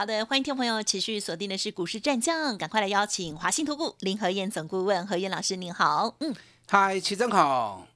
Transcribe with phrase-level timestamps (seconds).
[0.00, 6.34] 好的，欢迎听众朋友持续锁定的是股市战将，赶快来邀请华信投顾林和燕总顾问何燕老师，您好，嗯，
[6.68, 7.86] 嗨，齐正好，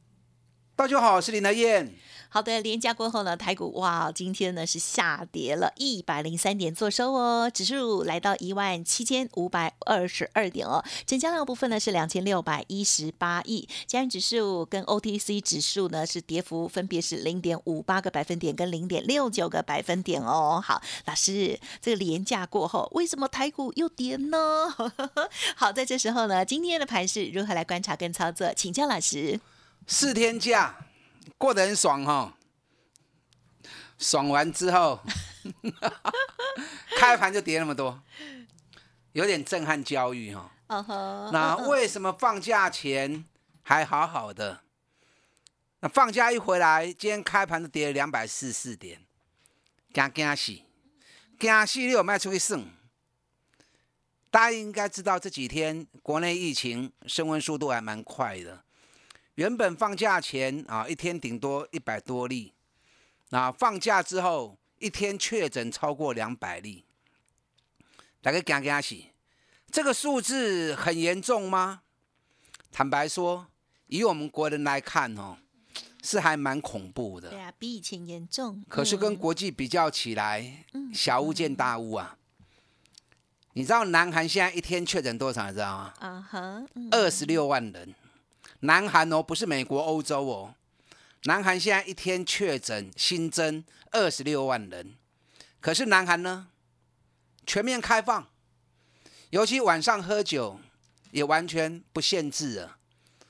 [0.77, 1.95] 大家好，我是林和燕。
[2.35, 20.61] 好的，连假过后呢，台股哇，今天呢是下跌了一百零三点，做收哦，指数来到一万七千五百二十二点哦，成交量部分呢是两千六百一十八亿，加元指数跟 OTC 指数呢是跌幅分别是零点五八个百分点跟零点六九个百分点哦。
[20.61, 24.37] 好，老师，这个连假过后，为什么台股又跌呢？
[25.55, 28.53] 好，在这时候呢，今天的盘是如何来观察跟操作？
[28.57, 29.39] 请教老师。
[29.87, 30.75] 四天假。
[31.39, 32.37] 过得很爽哈，
[33.99, 35.01] 爽完之后，
[36.99, 38.03] 开盘就跌那么多，
[39.13, 40.51] 有点震撼教育哈。
[41.33, 43.25] 那为什么放假前
[43.63, 44.63] 还好好的？
[45.81, 49.05] 那放假一回来，今天开盘就跌了两百四十四点，
[49.93, 50.53] 惊惊死，
[51.39, 51.79] 惊死！
[51.81, 52.65] 你有卖出去算？
[54.31, 58.64] 大家应该知道这几天国内疫情升温速度还蛮快的。
[59.37, 62.53] 原本放假前啊，一天顶多一百多例，
[63.31, 66.85] 那放假之后一天确诊超过两百例，
[68.23, 68.97] 大家讲讲是
[69.73, 71.83] 这个数字很严重吗？
[72.71, 73.49] 坦白说，
[73.89, 75.37] 以我们国人来看哦，
[76.05, 77.31] 是还蛮恐怖的。
[77.31, 78.65] 对啊，比以前严重。
[78.69, 82.17] 可是跟国际比较起来，小巫见大巫啊。
[83.55, 85.49] 你知道南韩现在一天确诊多少？
[85.49, 85.95] 你知道吗？
[85.99, 87.95] 啊哈，二十六万人。
[88.65, 90.55] 南韩哦，不是美国、欧洲哦。
[91.25, 93.63] 南韩现在一天确诊新增
[93.93, 94.95] 二十六万人，
[95.61, 96.49] 可是南韩呢，
[97.47, 98.27] 全面开放，
[99.31, 100.59] 尤其晚上喝酒
[101.11, 102.79] 也完全不限制了。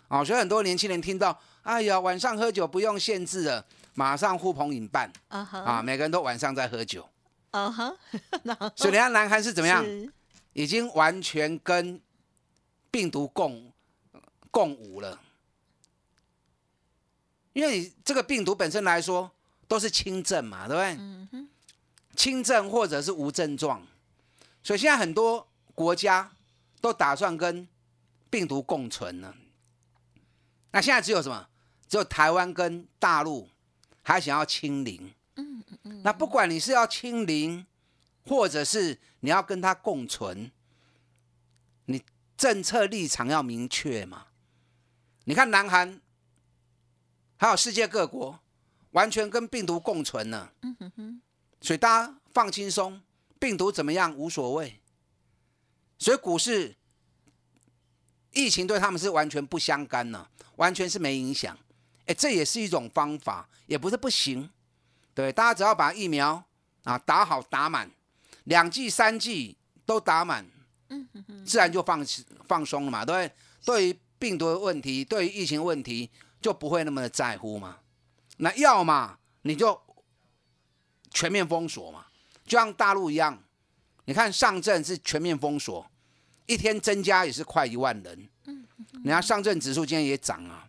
[0.09, 7.09] 哦，所以很多年轻人听到，哎呀，晚上喝酒不用限制了，马上呼朋引伴啊，每个人都晚上在喝酒。
[8.77, 9.84] 所以你看南韩是怎么样？
[10.53, 12.00] 已经完全跟
[12.93, 13.73] 病毒共
[14.55, 15.21] 共舞了。
[17.53, 19.29] 因为你这个病毒本身来说
[19.67, 21.47] 都是轻症嘛，对不对？
[22.15, 23.85] 轻症或者是无症状，
[24.63, 25.45] 所以现在很多
[25.75, 26.31] 国家
[26.81, 27.67] 都打算跟
[28.31, 29.35] 病毒共存呢。
[30.71, 31.49] 那现在只有什么？
[31.89, 33.49] 只有台湾跟大陆
[34.03, 35.13] 还想要清零。
[36.05, 37.67] 那不管你是要清零，
[38.27, 40.51] 或者是你要跟它共存，
[41.87, 42.03] 你
[42.37, 44.27] 政策立场要明确嘛？
[45.25, 46.01] 你看南韩。
[47.37, 48.39] 还有世界各国
[48.93, 51.23] 完全跟病毒共存呢，嗯哼哼，
[51.61, 53.03] 所以大家放轻松，
[53.41, 54.81] 病毒怎么样无所谓。
[55.99, 56.75] 所以股市
[58.31, 60.27] 疫情对他们是完全不相干呢，
[60.57, 61.59] 完全是没影响。
[62.06, 64.49] 哎，这也是一种方法，也不是不行。
[65.12, 66.43] 对，大家只要把疫苗
[66.85, 67.91] 啊打好打满，
[68.45, 70.47] 两剂三剂都打满，
[71.45, 72.03] 自然就放
[72.47, 73.37] 放松了嘛，对不对？
[73.65, 76.11] 对于病毒的问题，对于疫情问题。
[76.45, 77.79] 就不会那么的在乎嘛？
[78.37, 79.81] 那要么你就
[81.11, 82.05] 全面封锁嘛，
[82.45, 83.43] 就像大陆一样。
[84.05, 85.91] 你看上证是全面封锁，
[86.45, 88.29] 一天增加也是快一万人。
[88.45, 88.67] 嗯，
[89.03, 90.69] 你看上证指数今天也涨啊，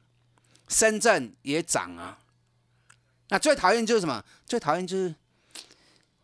[0.69, 2.19] 深圳也涨啊。
[3.27, 4.23] 那最讨厌就是什么？
[4.45, 5.13] 最讨厌就是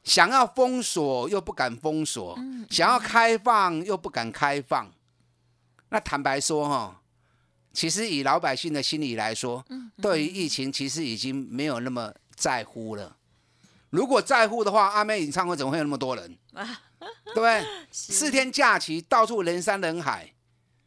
[0.05, 4.89] 想要封锁又不敢封锁，想要开放又不敢开放。
[5.89, 7.00] 那坦白说哈。
[7.73, 9.65] 其实以老百姓的心理来说，
[10.01, 13.15] 对于疫情其实已经没有那么在乎了。
[13.89, 16.37] 如果在乎的话，阿妹演唱会怎么会有那么多人？
[17.25, 17.65] 对不对？
[17.91, 20.31] 四天假期到处人山人海，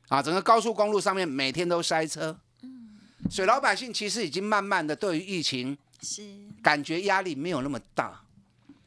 [0.09, 2.39] 啊，整个高速公路上面每天都塞车。
[3.31, 6.23] 所以老百姓其实已经慢慢的对于疫情是
[6.63, 8.21] 感觉压力没有那么大。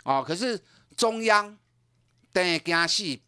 [0.03, 0.59] 哦，可是
[0.95, 1.57] 中央
[2.31, 3.19] 等惊死。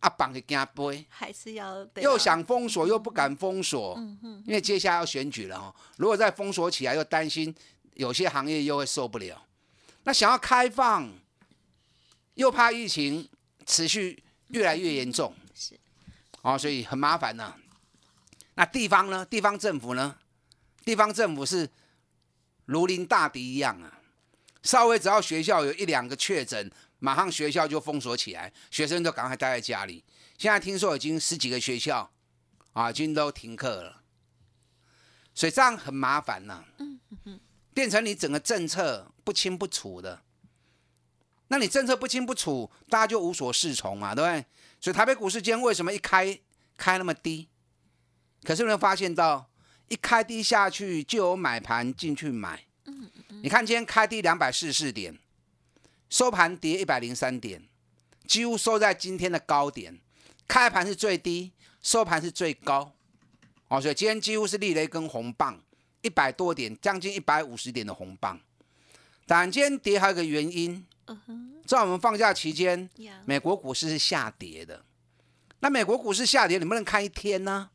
[0.00, 3.98] 阿绑给惊背，还是要又想封锁又不敢封锁，
[4.46, 5.74] 因为接下来要选举了哦。
[5.96, 7.52] 如果再封锁起来，又担心
[7.94, 9.44] 有些行业又会受不了。
[10.04, 11.10] 那想要开放，
[12.34, 13.28] 又怕疫情
[13.66, 15.78] 持续越来越严重，是
[16.42, 17.54] 哦，所以很麻烦呐。
[18.54, 19.26] 那地方呢？
[19.26, 20.16] 地方政府呢？
[20.84, 21.68] 地方政府是
[22.66, 24.00] 如临大敌一样啊，
[24.62, 26.70] 稍微只要学校有一两个确诊。
[26.98, 30.04] 马上学校就封锁起来，学生都赶快待在家里。
[30.36, 32.10] 现在听说已经十几个学校
[32.72, 34.02] 啊，已经都停课了。
[35.34, 36.64] 所以这样很麻烦呐、
[37.72, 40.22] 变成你整个政策不清不楚的。
[41.46, 44.44] 那你政策不清不楚，大家就无所适从嘛，对不对？
[44.80, 46.38] 所以台北股市今天为什么一开
[46.76, 47.48] 开那么低？
[48.42, 49.48] 可是有没有发现到，
[49.88, 52.64] 一开低下去就有买盘进去买？
[53.42, 55.18] 你看今天开低两百四十四点，
[56.10, 57.62] 收盘跌一百零三点，
[58.26, 59.98] 几乎收在今天的高点。
[60.46, 61.52] 开盘是最低，
[61.82, 62.92] 收盘是最高。
[63.68, 65.60] 哦，所以今天几乎是立了一根红棒，
[66.00, 68.40] 一百多点，将近一百五十点的红棒。
[69.26, 70.86] 但，今天跌还有一个原因，
[71.66, 72.88] 在我们放假期间，
[73.26, 74.82] 美国股市是下跌的。
[75.60, 77.68] 那美国股市下跌，你不能看一天呢、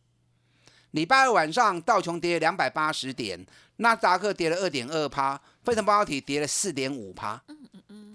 [0.90, 3.46] 礼拜二晚上，道琼跌两百八十点，
[3.76, 7.44] 纳斯达克跌了二点二趴，费城半导体跌了四点五趴。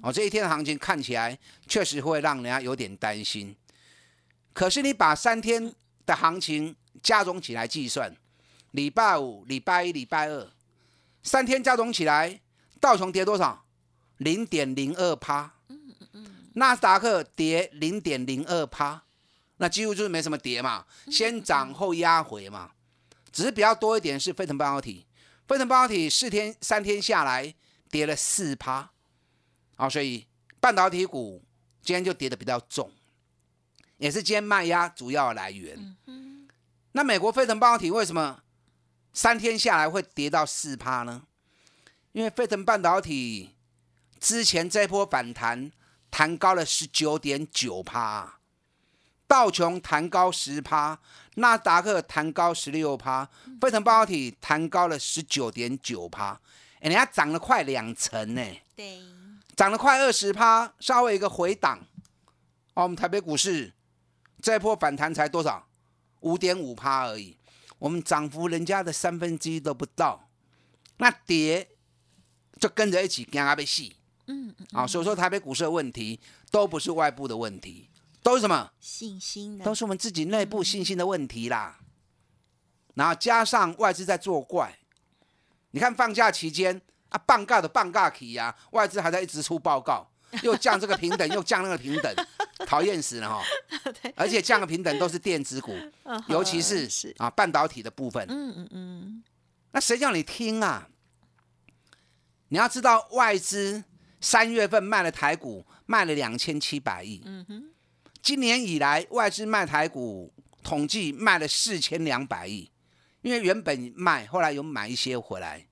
[0.03, 3.55] 哦，这一天的行情看起来确实会让人家有点担心。
[4.53, 5.75] 可是你把三天
[6.07, 8.17] 的行情加总起来计算，
[8.73, 10.51] 礼拜五、礼拜一、礼拜二
[11.23, 12.41] 三天加总起来，
[12.81, 13.65] 道琼跌多少？
[14.19, 15.55] 零点零二趴。
[16.55, 19.05] 纳斯达克跌零点零二趴，
[19.59, 22.73] 那几乎就是没什么跌嘛，先涨后压回嘛，
[23.31, 25.07] 只是比较多一点是飞腾半导体，
[25.47, 27.55] 飞腾半导体四天三天下来
[27.91, 28.91] 跌了四趴，
[29.79, 30.27] 啊，所以
[30.61, 31.43] 半导体股
[31.81, 32.93] 今天就跌的比较重，
[33.97, 35.97] 也是今天卖压主要的来源。
[36.93, 38.43] 那美国飞腾半导体为什么
[39.13, 41.23] 三天下来会跌到四趴呢？
[42.13, 43.55] 因为飞腾半导体
[44.19, 45.71] 之前这波反弹
[46.11, 48.41] 弹高了十九点九趴，
[49.29, 50.99] 道琼弹高十趴，
[51.37, 53.29] 纳斯达克弹高十六趴，
[53.61, 56.41] 飞腾半导体弹高了十九点九趴，
[56.81, 58.43] 哎，人家涨了快两成呢，
[58.75, 59.01] 对，
[59.59, 61.81] 涨了快二十趴，稍微一个回档。
[62.75, 63.73] 哦，我们台北股市
[64.41, 65.67] 这一波反弹才多少？
[66.21, 67.37] 五点五趴而已，
[67.81, 70.29] 我们涨幅人家的三分之一都不到，
[70.99, 71.71] 那跌
[72.61, 73.97] 就跟着一起跟它被戏。
[74.29, 76.21] 嗯，啊，所以说台北股市的问题
[76.53, 77.91] 都不是外部的问题，
[78.23, 78.71] 都是什么？
[78.79, 81.81] 信心的都是我们自己内部信心的问题啦。
[82.95, 84.79] 然后加上外资在作怪，
[85.73, 90.07] 你看放假期间啊，半尬的半尬期呀，外资还在一直出报告，
[90.43, 92.15] 又降这个平等，又降那个平等，
[92.67, 93.43] 讨厌死了哈。
[94.17, 95.75] 而且降的平等都是电子股，
[96.29, 98.27] 尤其是是，啊半导体的部分。
[98.29, 99.25] 嗯嗯嗯，
[99.73, 100.89] 那谁叫你听啊？
[102.49, 103.85] 你要知道，外资
[104.21, 107.23] 三月份卖了台股，卖了两千七百亿。
[107.25, 107.71] 嗯哼，
[108.23, 110.33] 今年以来，外资卖台股
[110.63, 112.71] 统计卖了四千两百亿，
[113.21, 115.68] 因为原本卖，后来有买一些回来，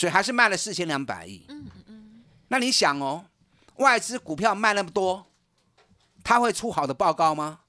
[0.00, 1.44] 所以还是卖了四千两百亿。
[1.48, 2.22] 嗯嗯。
[2.48, 3.26] 那你想哦，
[3.76, 5.26] 外资股票卖那么多，
[6.24, 7.60] 他会出好的报告吗？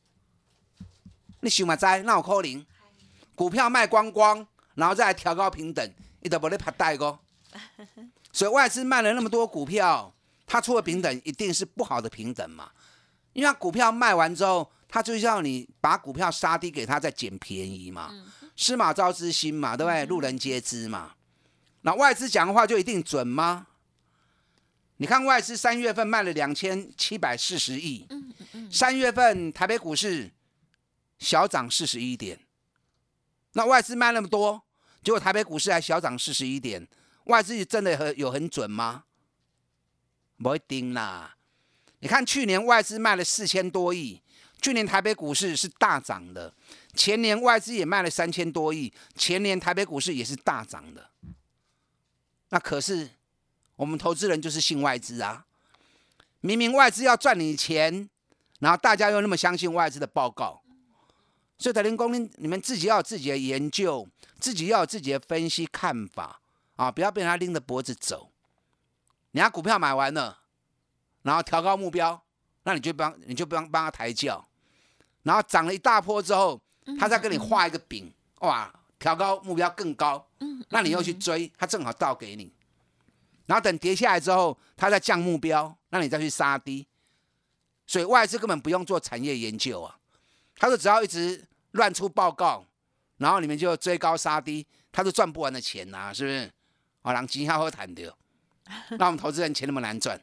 [1.42, 2.66] 你想嘛知，那有可能？
[3.36, 7.20] 股票卖光光，然后再来调高平等，你都不得拍带个。
[8.32, 10.14] 所以外资卖了那么多股票，
[10.48, 12.72] 它出的平等一定是不好的平等嘛？
[13.34, 18.10] 因为它股票卖完之后，他就是要你把股票杀低给他，再捡便宜嘛，
[18.56, 20.06] 司马昭之心嘛，对不对？
[20.06, 21.12] 路人皆知嘛。
[21.82, 23.68] 那外资讲的话就一定准吗？
[24.98, 28.08] 你看外资三月份卖了两千七百四十亿，
[28.72, 30.30] 三月份台北股市
[31.18, 32.40] 小涨四十一点，
[33.54, 34.62] 那外资卖那么多，
[35.04, 36.88] 结果台北股市还小涨四十一点，
[37.24, 39.06] 外资真的很有很准吗？
[40.38, 41.36] 不一定啦。
[42.02, 44.22] 你看去年外资卖了四千多亿，
[44.62, 46.54] 去年台北股市是大涨的，
[46.94, 51.10] 前年外资也卖了三千多亿，前年台北股市也是大涨的。
[52.52, 53.10] 那可是
[53.76, 55.46] 我们投资人就是信外资啊，
[56.40, 58.08] 明明外资要赚你钱，
[58.60, 60.62] 然后大家又那么相信外资的报告，
[61.58, 64.08] 所以德林公你们自己要有自己的研究，
[64.40, 66.40] 自己要有自己的分析看法
[66.76, 68.30] 啊，不要被他拎着脖子走。
[69.32, 70.38] 人家股票买完了。
[71.24, 72.20] 然后调高目标，
[72.64, 74.44] 那你就帮你就帮帮他抬轿，
[75.22, 76.60] 然后涨了一大波之后，
[77.00, 80.26] 他再跟你画一个饼，哇，调高目标更高，
[80.70, 82.54] 那你又去追，它正好倒给你，
[83.48, 86.88] 然后等跌下来之后，它再降目标，那你再去杀低，
[87.88, 89.98] 所以外资根本不用做产业研究啊，
[90.56, 92.64] 他说只要一直乱出报告，
[93.18, 96.52] 然后你们就追高杀低，他就赚不完的钱呐、是不是？
[97.02, 98.16] 啊，让金号会谈的，
[99.00, 100.22] 那我们投资人钱那么难赚。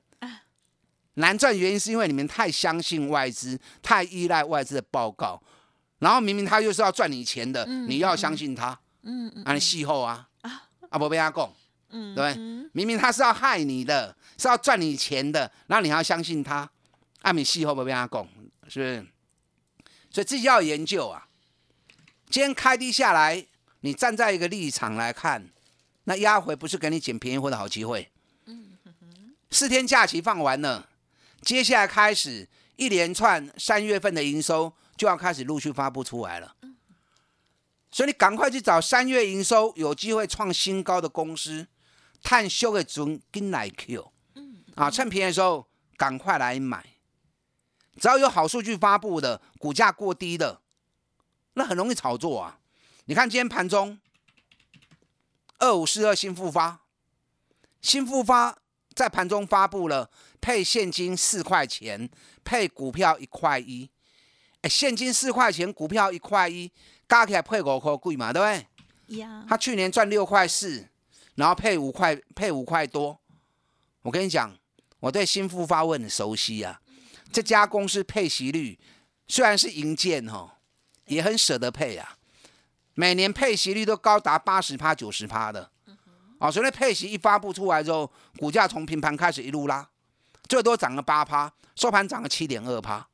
[1.15, 5.43] 难赚原因是因为你们太相信外资，太依赖外资的报告，
[5.99, 10.29] 然后明明他又是要赚你钱的，你要相信他，嗯嗯啊，你戏后啊，
[10.89, 11.53] 啊不被他供，
[11.91, 12.71] 嗯，对不对？
[12.73, 16.71] 明明他是要害你的，是要赚你钱的，那你还要相信他，
[17.23, 18.29] 啊，你戏后不被他供，
[18.69, 19.07] 是不是？
[20.11, 21.27] 所以自己要研究啊。
[22.31, 23.47] 今天开低下来，
[23.81, 25.49] 你站在一个立场来看，
[26.05, 28.11] 那压回不是给你捡便宜货的好机会。
[29.51, 30.89] 四天假期放完了，
[31.41, 36.57] 接下来开始一连串三月份的营收就要开始陆续发布出来了。
[37.91, 41.67] 所以你赶快去找三月营收有机会创新高的公司，
[42.23, 44.13] 探修的准跟来 Q，
[44.75, 46.85] 啊，趁便宜的时候赶快来买。
[47.97, 50.61] 只要有好数据发布的，股价过低的，
[51.55, 52.61] 那很容易炒作啊。
[53.07, 53.99] 你看今天盘中
[55.59, 56.83] 二五四二新复发，
[57.81, 58.59] 新复发
[58.95, 62.11] 在盘中发布了配现金四块钱，
[62.45, 63.91] 配股票一块一。
[64.63, 66.71] 哎，现金四块钱，股票一块一。
[67.09, 69.27] 加起来配五块贵嘛，对不对？
[69.49, 70.87] 他去年赚六块四，
[71.37, 73.19] 然后配五块，配五块多。
[74.03, 74.55] 我跟你讲，
[75.01, 76.83] 我对新复发我很熟悉啊。
[77.33, 78.79] 这家公司配息率
[79.27, 80.59] 虽然是银建哈，
[81.07, 82.19] 也很舍得配啊。
[82.93, 85.71] 每年配息率都高达八十趴、九十趴的。
[86.41, 89.89] 哦，所以配息一发布出来之后，股价从平盘开始一路拉，
[90.47, 93.09] 最多涨了八趴，收盘涨了七点二趴。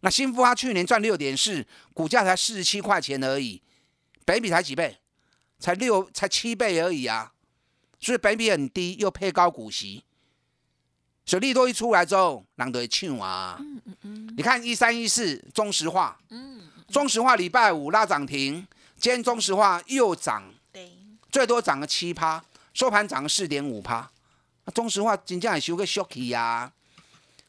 [0.00, 3.60] 那新富他去年赚六点四，股价才四十七块钱而已，
[4.24, 4.98] 北比才几倍？
[5.58, 7.32] 才六才七倍而已啊！
[7.98, 10.04] 所以北比很低，又配高股息，
[11.26, 13.56] 所以利多一出来之后，人都会抢啊！
[13.58, 14.34] 嗯嗯嗯。
[14.36, 18.64] 你看一三一四中石化，嗯，中石化礼拜五拉涨停，
[18.96, 20.92] 今天中石化又涨，对，
[21.32, 24.08] 最多涨了七趴，收盘涨了四点五趴。
[24.72, 26.72] 中石化真正也收个 shocky 呀！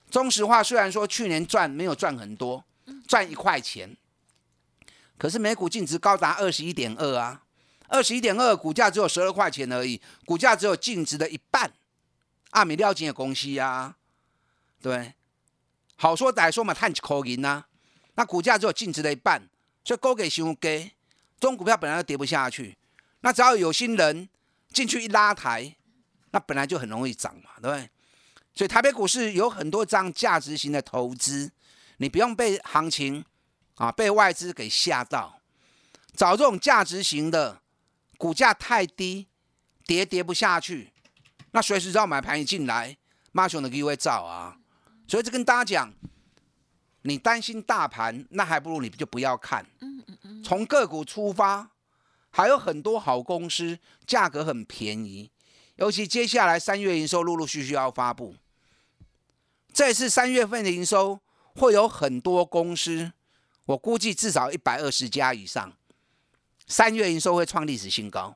[0.09, 2.63] 中石化虽然说去年赚没有赚很多，
[3.07, 3.95] 赚一块钱，
[5.17, 7.43] 可是每股净值高达二十一点二啊，
[7.87, 11.71] 二十一点二，股价只有十二块钱而已，股价只有净值的一半。
[12.51, 13.95] 阿米料金的公司啊，
[14.81, 15.13] 对，
[15.95, 17.65] 好说歹说嘛，探几口银呐，
[18.15, 19.47] 那股价只有净值的一半，
[19.83, 20.91] 所以高给熊给，
[21.39, 22.75] 中股票本来就跌不下去，
[23.21, 24.27] 那只要有心人
[24.73, 25.75] 进去一拉抬，
[26.31, 27.89] 那本来就很容易涨嘛，对不对？
[28.59, 31.49] 所以台北股市有很多这样价值型的投资，
[31.95, 33.23] 你不用被行情
[33.75, 35.39] 啊被外资给吓到，
[36.13, 37.61] 找这种价值型的，
[38.17, 39.27] 股价太低，
[39.85, 40.91] 跌跌不下去，
[41.51, 42.97] 那随时只要买盘一进来，
[43.31, 44.57] 马熊的机会造啊。
[45.07, 45.93] 所以这跟大家讲，
[47.03, 49.65] 你担心大盘，那还不如你就不要看。
[50.43, 51.69] 从个股出发，
[52.29, 55.31] 还有很多好公司，价格很便宜，
[55.77, 58.35] 尤其接下来三月营收陆陆续续要发布。
[59.79, 61.21] 这次三月份的营收
[61.55, 63.13] 会有很多公司，
[63.63, 65.71] 我估计至少一百二十家以上，
[66.67, 68.35] 三月营收会创历史新高。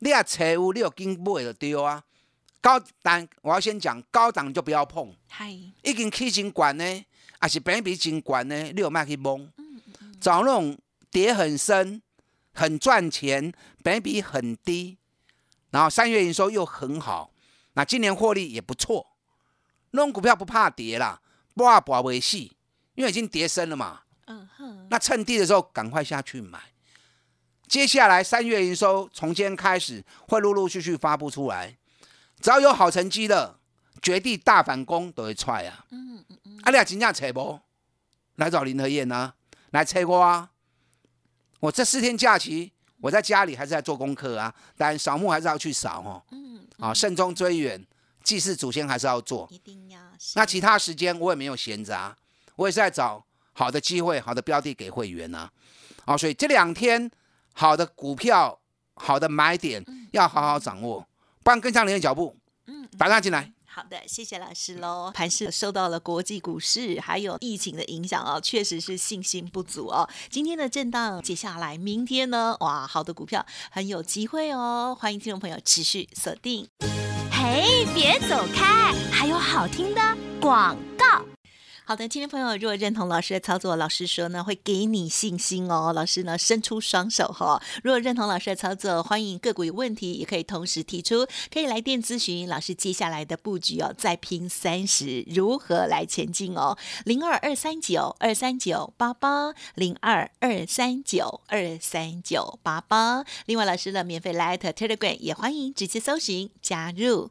[0.00, 2.04] 你啊财务你有经买就丢啊，
[2.60, 5.16] 高但我要先讲高档就不要碰。
[5.30, 5.50] 嗨，
[5.82, 7.04] 已经起真管呢，
[7.38, 8.54] 还是本比真管呢？
[8.64, 9.50] 你有卖去蒙？
[10.20, 10.76] 找那种
[11.10, 12.02] 跌很深、
[12.52, 13.50] 很赚钱、
[13.82, 14.98] 本比很低，
[15.70, 17.30] 然后三月营收又很好，
[17.72, 19.06] 那今年获利也不错。
[19.92, 21.20] 那种股票不怕跌啦，
[21.54, 22.56] 不怕不为戏，
[22.94, 24.00] 因为已经跌深了嘛。
[24.26, 24.86] 嗯哼。
[24.90, 26.60] 那趁低的时候赶快下去买。
[27.66, 31.76] 接下来三月营收从今天开始会陆陆续续发布出来，
[32.40, 33.58] 只要有好成绩的，
[34.02, 35.84] 绝地大反攻都会踹啊。
[35.90, 36.58] 嗯嗯嗯。
[36.62, 37.60] 啊，你真正找不？
[38.36, 39.34] 来找林和燕呐，
[39.70, 40.50] 来猜我啊。
[41.60, 46.22] 我这四天假期，我在家里还是在做功课啊，但扫墓还是要去扫哦。
[46.30, 46.66] 嗯。
[46.78, 47.84] 啊，慎终追远。
[48.22, 50.00] 祭祀祖先还是要做，一定要。
[50.34, 52.16] 那其他时间我也没有闲着啊，
[52.56, 55.50] 我也是在找好的机会、好的标的给会员啊。
[56.06, 57.10] 哦，所以这两天
[57.52, 58.60] 好的股票、
[58.94, 61.06] 好的买点要好好掌握，
[61.42, 62.36] 不然跟上您的脚步。
[62.66, 63.52] 嗯，打上进来。
[63.72, 65.12] 好的，谢谢老师喽。
[65.14, 70.08] 盘市受到了国际股市还有疫情的影响哦，确实是信心不足哦。
[70.28, 72.56] 今天的震荡，接下来明天呢？
[72.60, 74.96] 哇，好的股票很有机会哦。
[74.98, 76.68] 欢迎听众朋友持续锁定。
[77.42, 78.92] 嘿，别走开！
[79.10, 80.00] 还有好听的
[80.38, 81.29] 广告。
[81.90, 85.92] 好的，听众朋友，如果认同老师的操作，老师说呢会给你信心哦。
[85.92, 87.60] 老师呢伸出双手哈。
[87.82, 93.92] 如果认同老师的操作，欢迎个股有问题也可以同时提出，可以来电咨询老师接下来的布局哦。
[93.98, 96.78] 再拼三十，如何来前进哦？
[97.04, 103.24] 零二二三九二三九八八零二二三九二三九八八。
[103.46, 107.30] 另外，老师的免费 Light Telegram 也欢迎直接搜寻加入。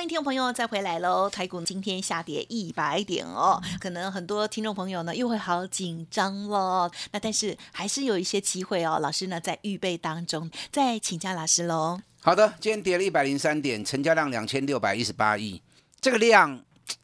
[0.00, 1.28] 欢迎听众朋友再回来喽！
[1.28, 6.90] 台股今天下跌一百点哦，可能很多听众朋友呢又会好紧张了。
[7.12, 12.00] 那但是还是有一些机会哦，老师呢在预备当中，再请教老师喽。
[12.22, 15.60] 好的，今天跌了一百零三点，成交量两千六百一十八亿，
[16.00, 16.58] 这个量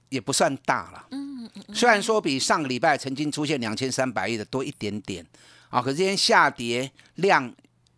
[0.08, 1.06] 也不算大了。
[1.10, 5.22] 嗯嗯虽然说比上个礼拜曾经出现两千三百亿的多一点点
[5.68, 7.54] 啊，可是今天下跌量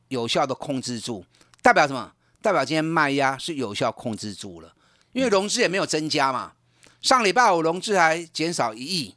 [0.08, 1.24] 有效的控制住，
[1.62, 2.10] 代表什么？
[2.42, 4.72] 代表今天卖压是有效控制住了。
[5.18, 6.52] 因为融资也没有增加嘛，
[7.00, 9.16] 上礼拜五融资还减少一亿，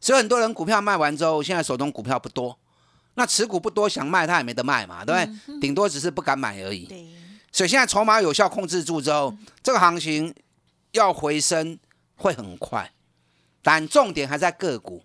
[0.00, 2.58] 所以很多人股票卖完之后，现在手中股票不多，
[3.14, 5.60] 那持股不多，想卖他也没得卖嘛，对不对？
[5.60, 6.88] 顶多只是不敢买而已。
[7.52, 10.34] 所以现在筹码有效控制住之后，这个行情
[10.90, 11.78] 要回升
[12.16, 12.92] 会很快，
[13.62, 15.04] 但重点还在个股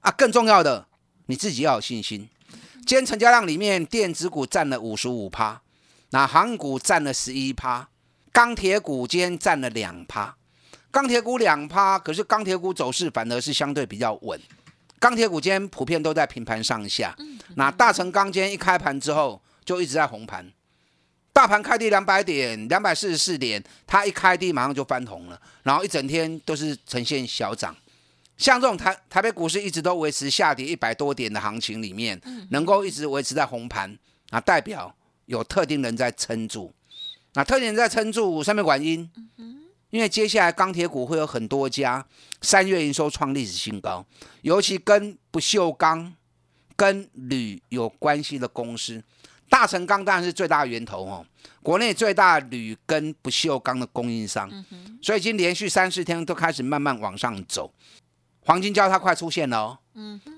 [0.00, 0.86] 啊，更重要的
[1.26, 2.26] 你自己要有信心。
[2.86, 5.60] 今天成交量里面，电子股占了五十五趴，
[6.08, 7.90] 那航股占了十一趴。
[8.34, 10.34] 钢铁股今天占了两趴，
[10.90, 14.40] 钢铁股两趴，可是钢铁股走势反而是相对比较稳。
[14.98, 17.14] 钢铁股今天普遍都在平盘上下。
[17.54, 20.52] 那大成钢今天一开盘之后就一直在红盘，
[21.32, 27.72] 大盘开低两百点，两百四十四点，它一开低马上就翻红了，然后一整天都是呈现小涨。
[28.36, 33.96] 像这种台台北股市一直都维持下跌一百多点的行情里面，能够一直维持在红盘，
[34.30, 34.92] 啊，代表
[35.26, 36.74] 有特定人在撑住。
[37.34, 39.10] 那特点在撑住上面管音，
[39.90, 42.04] 因为接下来钢铁股会有很多家
[42.40, 44.04] 三月营收创历史新高，
[44.42, 46.12] 尤其跟不锈钢、
[46.76, 49.02] 跟铝有关系的公司，
[49.48, 51.26] 大成钢当然是最大源头哦，
[51.62, 54.48] 国内最大铝跟不锈钢的供应商，
[55.02, 57.72] 所以已经连续三四天都开始慢慢往上走，
[58.40, 59.78] 黄金交叉快出现了哦，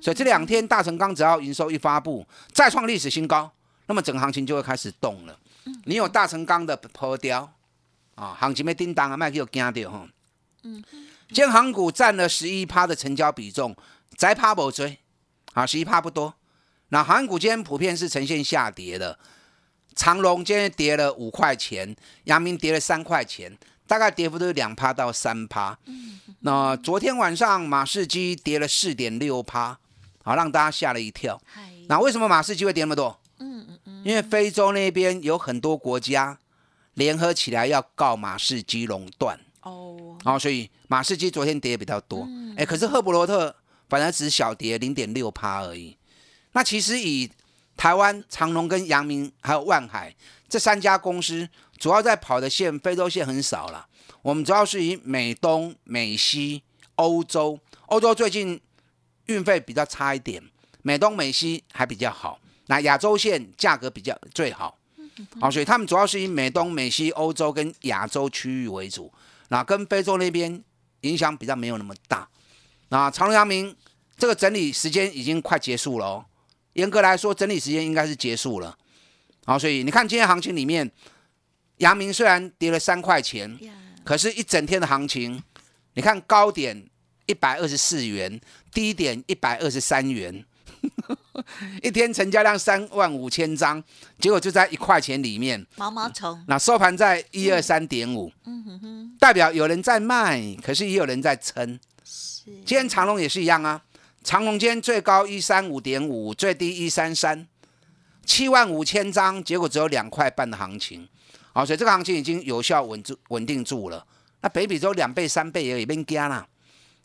[0.01, 3.51] 所以这两天大成钢只要营收一发布，再创历史新高，
[3.87, 5.39] 那么整个行情就会开始动了。
[5.85, 7.53] 你有大成钢的破雕
[8.15, 10.07] 啊，行情没叮当啊，卖给我惊掉哈。
[10.63, 10.83] 嗯，
[11.31, 13.77] 建行股占了十一趴的成交比重，
[14.17, 14.99] 再趴不追
[15.53, 16.35] 啊，十一趴不多。
[16.89, 19.19] 那航股今天普遍是呈现下跌的，
[19.95, 25.77] 长隆今天跌了五块钱，阳明跌了三块钱，大概跌幅都是两趴到三趴。
[25.87, 29.79] 嗯，那昨天晚上马士基跌了四点六趴，
[30.23, 31.41] 好让大家吓了一跳。
[31.89, 33.19] 那为什么马士基会跌那么多？
[34.07, 36.39] 因为非洲那边有很多国家
[36.95, 42.25] 联合起来要告马士基垄断哦，然后所以马士基昨天跌比较多，
[42.57, 43.53] 哎，可是赫伯罗特
[43.89, 45.97] 反而只小跌零点六趴而已。
[46.53, 47.29] 那其实以
[47.77, 50.15] 台湾长隆跟阳明还有万海
[50.49, 53.89] 这三家公司主要在跑的线，非洲线很少了。
[54.23, 56.63] 我们主要是以美东、美西、
[56.95, 58.61] 欧洲，欧洲最近
[59.25, 60.41] 运费比较差一点，
[60.83, 62.39] 美东、美西还比较好。
[62.67, 64.77] 那亚洲线价格比较最好，
[65.41, 69.13] 好，所以他们主要是以美东、美西、欧洲跟亚洲区域为主，
[69.49, 70.63] 那跟非洲那边
[71.03, 72.29] 影响比较没有那么大。
[72.89, 73.75] 那长隆、阳明
[74.17, 76.25] 这个整理时间已经快结束了哦，
[76.73, 78.77] 严格来说，整理时间应该是结束了。
[79.45, 80.91] 好，所以你看今天行情里面，
[81.77, 83.57] 阳明虽然跌了三块钱，
[84.03, 85.41] 可是一整天的行情，
[85.95, 86.85] 你看高点
[87.27, 88.41] 一百二十四元，
[88.73, 90.45] 低点一百二十三元。
[91.83, 93.83] 一天成交量三万五千张，
[94.19, 96.43] 结果就在一块钱里面，毛毛虫。
[96.49, 101.79] 那收盘在一二三点五，嗯哼哼，代表有人在卖，可是也有人在撑。
[102.05, 103.83] 是，今天长隆也是一样啊，
[104.25, 107.47] 长隆今天最高一三五点五，最低一三三，
[108.25, 111.09] 七万五千张，结果只有两块半的行情。
[111.53, 114.05] 好，所以这个行情已经有效稳住、稳定住了。
[114.41, 116.47] 那北比只有两倍、三倍也已经加了。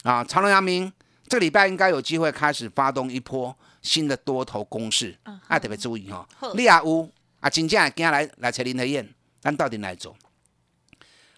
[0.03, 0.91] 啊，长隆、阳明
[1.27, 3.55] 这个礼拜应该有机会开始发动一波。
[3.81, 5.17] 新的多头攻势，
[5.47, 6.27] 啊，特别注意哈。
[6.53, 9.07] 利亚乌啊，真正今来来找林德燕，
[9.41, 10.15] 但到底哪走？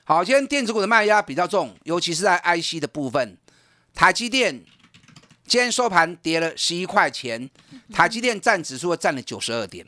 [0.04, 3.38] 好，今天电子股的卖压比较重，尤其是在 IC 的部分。
[3.94, 4.64] 台积电
[5.46, 7.50] 今天收盘跌了十一块钱，
[7.92, 9.88] 台积电占指数占了九十二点。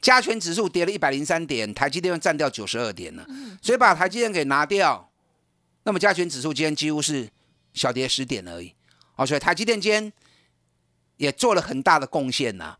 [0.00, 3.26] 加权指数跌了一百零三点，台积电占掉九十二点了，
[3.60, 5.10] 所以把台积电给拿掉，
[5.82, 7.28] 那么加权指数今天几乎是
[7.72, 8.72] 小跌十点而已。
[9.16, 10.12] 哦，所以台积电今天
[11.16, 12.76] 也做了很大的贡献呐，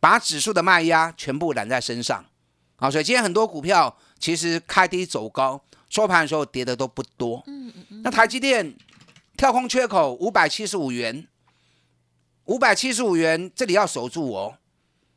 [0.00, 2.24] 把指数的卖压全部揽在身上。
[2.76, 7.42] 啊，所以今天很多股票其实开低走高，收盘的时候跌的都不多。
[7.46, 8.02] 嗯嗯嗯。
[8.02, 8.74] 那台积电
[9.36, 11.28] 跳空缺口五百七十五元，
[12.46, 14.58] 五百七十五元这里要守住哦。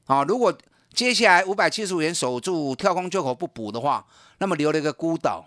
[0.06, 0.56] 啊，如果
[0.94, 4.06] 接下来五百七十五元守住跳空缺口不补的话，
[4.38, 5.44] 那么留了一个孤岛，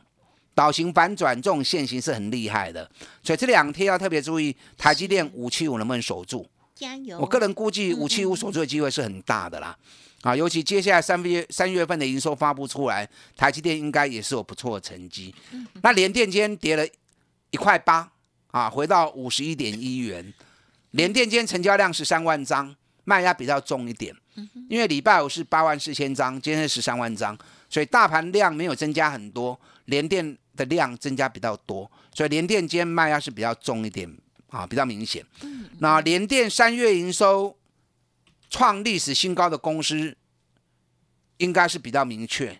[0.54, 2.90] 岛型反转这种现形是很厉害的。
[3.22, 6.44] 所以这两天要特别注意台积电五七五能不能守住。
[6.78, 7.18] 加油！
[7.18, 9.76] 我个人估计五七五守住的机会是很大的啦。
[10.22, 15.34] 啊，尤其接下来三月三月份的营收发布出来，台积电应该也是有不错的成绩。
[15.82, 16.86] 那联电今天跌了
[17.50, 18.08] 一块八
[18.52, 20.32] 啊，回到五十一点一元。
[20.92, 24.14] 联电今天成交量十三万张，卖压比较重一点。
[24.68, 27.36] 因为礼拜五是八万四千张，今天是十三万张，
[27.68, 34.08] 所以大盘量没有增加很多，联电的量增加比较多，所以联电今天卖压是比较重一点
[34.50, 35.24] 啊，比较明显。
[35.78, 37.54] 那联电三月营收。
[38.50, 40.16] 创历史新高的公司
[41.36, 42.58] 应该是比较明确。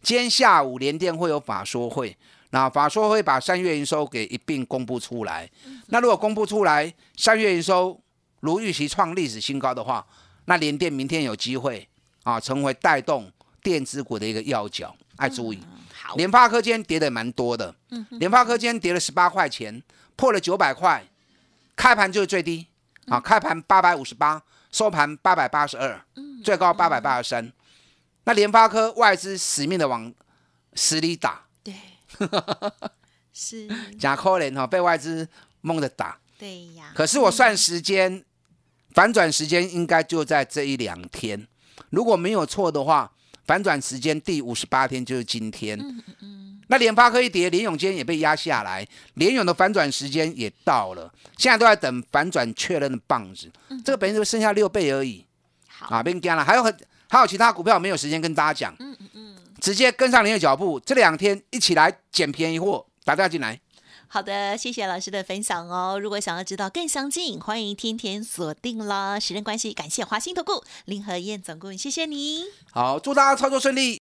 [0.00, 2.16] 今天下午联电会有法说会，
[2.52, 5.46] 那法说会把三月营收给一并公布出来。
[5.88, 8.00] 那如果公布出来三月营收
[8.40, 10.06] 如预期创历史新高的话，
[10.46, 11.86] 那联电明天有机会
[12.22, 13.30] 啊，成为带动
[13.62, 14.96] 电子股的一个要角。
[15.16, 15.60] 爱注意，
[16.14, 17.74] 联发科今天跌的蛮多的。
[18.12, 19.82] 联发科今天跌了十八块钱，
[20.16, 21.06] 破了九百块，
[21.76, 22.66] 开盘就是最低
[23.06, 24.42] 啊，开盘八百五十八。
[24.72, 26.04] 收盘八百八十二，
[26.44, 27.50] 最高八百八十三。
[28.24, 30.12] 那联发科外资死命的往
[30.74, 31.74] 死里打，对，
[33.32, 33.66] 是
[33.98, 35.26] 假可怜哈，被外资
[35.62, 36.18] 蒙着打。
[36.36, 36.92] 对呀。
[36.94, 38.22] 可是我算时间，
[38.90, 41.46] 反转时间应该就在这一两天。
[41.88, 43.10] 如果没有错的话，
[43.46, 45.78] 反转时间第五十八天就是今天。
[45.78, 46.60] 嗯嗯嗯。
[46.68, 53.48] 那联发科一跌，联永今天也被压下来，联永的反转时间也到了，现在都在等反转确认的棒子，
[53.84, 55.24] 这个本身就剩下六倍而已，
[55.78, 56.76] 啊，别干了，还有很
[57.08, 63.60] 还有其他股票没有时间跟大家讲，嗯嗯嗯，直接跟上您的脚步，这两天一起来捡便宜货，打电话进来。
[64.08, 65.98] 好的，谢谢老师的分享哦。
[66.00, 69.18] 如果想要知道更详尽，欢迎天天锁定啦。
[69.18, 72.44] 时间关系，感谢华兴投顾林和燕总顾问，谢谢你。
[72.72, 74.00] 好，祝大家操作顺利。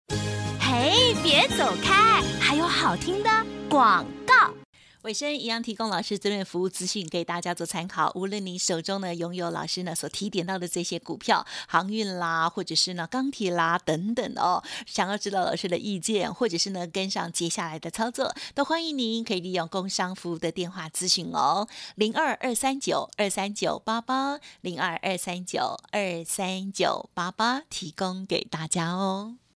[0.60, 3.30] 嘿，别走开，还有好听的
[3.68, 4.63] 广告。
[5.04, 8.10] 尾声一样提供老师这边服务资讯给大家做参考。
[8.14, 29.34] 无论你手中呢拥有老师呢所提点到的这些股票，航运啦，或者是呢钢铁啦等等哦，想要知道老师的意见，或者是呢跟上接下来的操作，都欢迎您可以利用工商服务的电话咨询哦，零二二三九二三九八八零二二三九二三九八八，提供给大家哦。